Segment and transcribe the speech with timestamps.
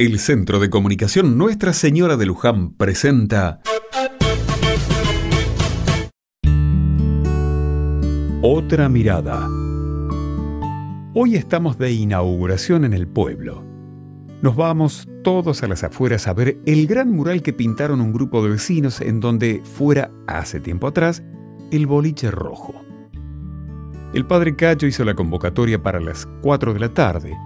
[0.00, 3.60] El Centro de Comunicación Nuestra Señora de Luján presenta
[8.40, 9.48] Otra mirada.
[11.14, 13.64] Hoy estamos de inauguración en el pueblo.
[14.40, 18.40] Nos vamos todos a las afueras a ver el gran mural que pintaron un grupo
[18.44, 21.24] de vecinos en donde fuera, hace tiempo atrás,
[21.72, 22.72] el boliche rojo.
[24.14, 27.36] El padre Cacho hizo la convocatoria para las 4 de la tarde.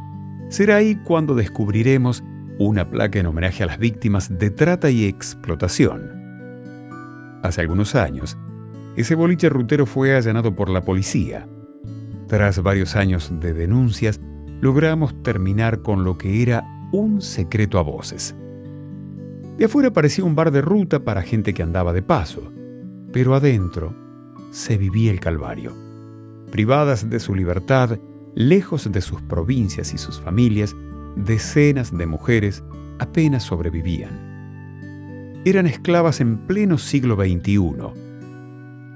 [0.51, 2.23] Será ahí cuando descubriremos
[2.67, 6.23] una placa en homenaje a las víctimas de trata y explotación.
[7.43, 8.39] Hace algunos años,
[8.97, 11.49] ese boliche rutero fue allanado por la policía.
[12.29, 14.21] Tras varios años de denuncias,
[14.61, 18.35] logramos terminar con lo que era un secreto a voces.
[19.59, 22.53] De afuera parecía un bar de ruta para gente que andaba de paso,
[23.13, 23.95] pero adentro
[24.51, 25.75] se vivía el calvario.
[26.51, 27.99] Privadas de su libertad,
[28.35, 30.77] lejos de sus provincias y sus familias,
[31.17, 32.63] decenas de mujeres
[32.99, 34.33] apenas sobrevivían.
[35.45, 37.59] Eran esclavas en pleno siglo XXI.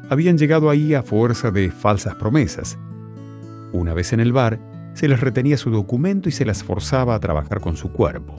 [0.09, 2.79] Habían llegado ahí a fuerza de falsas promesas.
[3.73, 4.61] Una vez en el bar,
[4.95, 8.35] se les retenía su documento y se las forzaba a trabajar con su cuerpo.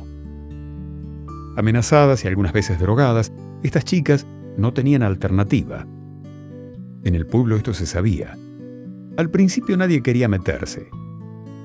[1.58, 3.32] Amenazadas y algunas veces drogadas,
[3.64, 4.26] estas chicas
[4.58, 5.86] no tenían alternativa.
[7.04, 8.38] En el pueblo esto se sabía.
[9.18, 10.90] Al principio nadie quería meterse,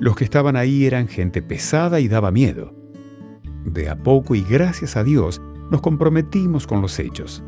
[0.03, 2.75] los que estaban ahí eran gente pesada y daba miedo.
[3.65, 7.45] De a poco y gracias a Dios nos comprometimos con los hechos.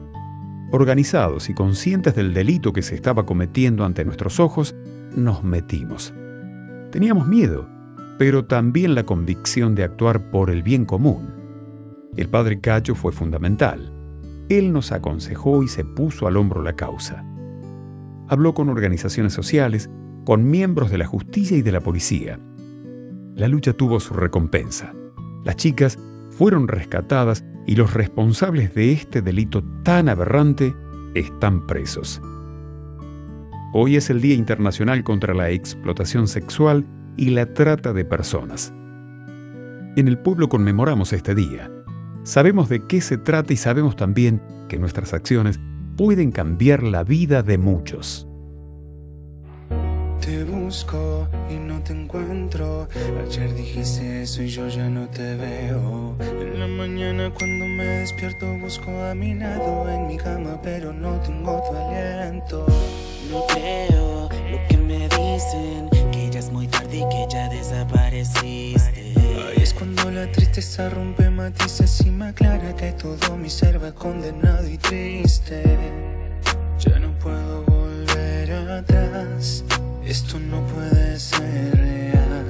[0.70, 4.72] Organizados y conscientes del delito que se estaba cometiendo ante nuestros ojos,
[5.16, 6.14] nos metimos.
[6.92, 7.68] Teníamos miedo,
[8.20, 11.34] pero también la convicción de actuar por el bien común.
[12.16, 13.92] El padre Cacho fue fundamental.
[14.48, 17.24] Él nos aconsejó y se puso al hombro la causa.
[18.28, 19.90] Habló con organizaciones sociales,
[20.24, 22.38] con miembros de la justicia y de la policía.
[23.34, 24.94] La lucha tuvo su recompensa.
[25.44, 25.98] Las chicas
[26.30, 30.74] fueron rescatadas y los responsables de este delito tan aberrante
[31.14, 32.20] están presos.
[33.72, 38.72] Hoy es el Día Internacional contra la Explotación Sexual y la Trata de Personas.
[39.96, 41.70] En el pueblo conmemoramos este día.
[42.22, 45.60] Sabemos de qué se trata y sabemos también que nuestras acciones
[45.96, 48.28] pueden cambiar la vida de muchos.
[50.24, 52.88] Te busco y no te encuentro.
[53.26, 56.16] Ayer dijiste eso y yo ya no te veo.
[56.18, 61.20] En la mañana cuando me despierto busco a mi lado en mi cama, pero no
[61.20, 62.64] tengo tu aliento.
[63.30, 69.12] No creo lo que me dicen, que ya es muy tarde y que ya desapareciste.
[69.18, 73.92] Ahí es cuando la tristeza rompe matices y me aclara que todo mi ser va
[73.92, 75.62] condenado y triste.
[80.14, 82.46] Esto no puede ser real.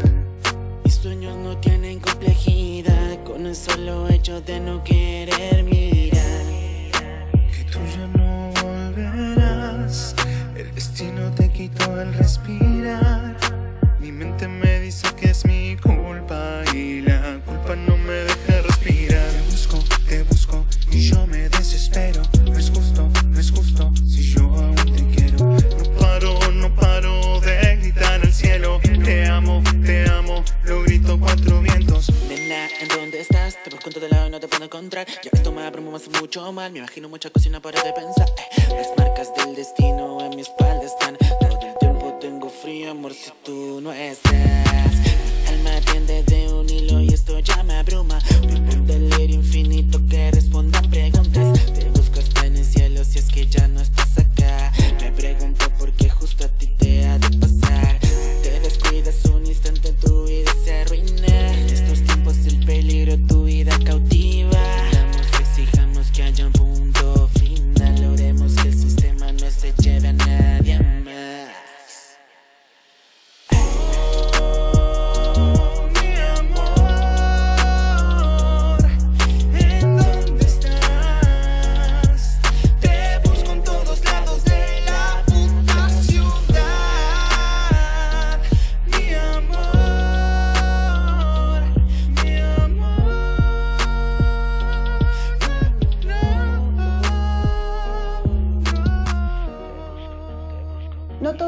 [0.85, 6.45] Mis sueños no tienen complejidad con el solo hecho de no querer mirar.
[6.93, 10.15] Que tú ya no volverás.
[10.55, 13.35] El destino te quitó el respirar.
[13.99, 18.34] Mi mente me dice que es mi culpa y la culpa no me deja
[32.81, 33.57] ¿en dónde estás?
[33.63, 35.07] Te busco en todo lado y no te puedo encontrar.
[35.07, 36.73] Ya esto me abruma, me hace mucho mal.
[36.73, 38.29] Me imagino mucha cocina para de pensar.
[38.71, 41.17] Las marcas del destino en mi espalda están.
[41.17, 44.35] Todo el tiempo tengo frío, amor, si tú no estás.
[44.35, 48.19] Mi alma tiende de un hilo y esto ya me abruma.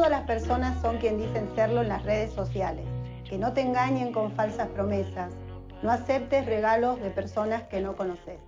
[0.06, 2.87] Todas las personas son quien dicen serlo en las redes sociales.
[3.29, 5.32] Que no te engañen con falsas promesas.
[5.82, 8.38] No aceptes regalos de personas que no conoces.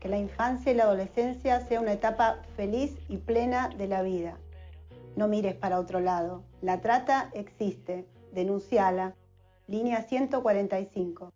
[0.00, 4.36] Que la infancia y la adolescencia sea una etapa feliz y plena de la vida.
[5.16, 6.42] No mires para otro lado.
[6.60, 8.06] La trata existe.
[8.32, 9.14] Denunciala.
[9.68, 11.32] Línea 145.